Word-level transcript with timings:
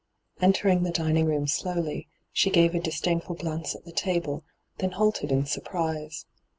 Entering 0.41 0.81
the 0.81 0.89
dining 0.89 1.27
room 1.27 1.45
slowly, 1.45 2.07
she 2.31 2.49
gave 2.49 2.73
a 2.73 2.79
disdainful 2.79 3.35
glance 3.35 3.75
at 3.75 3.85
the 3.85 3.91
table, 3.91 4.43
then 4.79 4.93
halted 4.93 5.31
in 5.31 5.45
surprise. 5.45 6.25